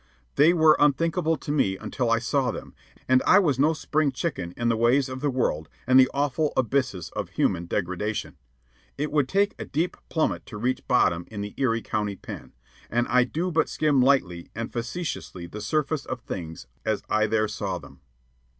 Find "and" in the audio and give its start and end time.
3.07-3.21, 5.85-5.99, 12.89-13.07, 14.55-14.73